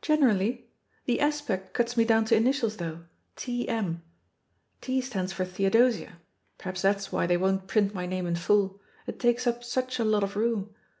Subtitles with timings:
[0.00, 0.66] "Generally.
[1.04, 3.04] The Aspect cuts me down to initials, though—
[3.36, 3.68] 'T.
[3.68, 4.02] M.'
[4.80, 6.18] *T' stands for *Theo dosia';
[6.58, 10.04] perhaps that's why they won't print my name in full, it takes up such a
[10.04, 10.74] lot of room.